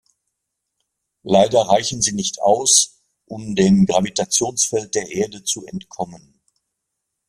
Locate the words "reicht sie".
1.69-2.13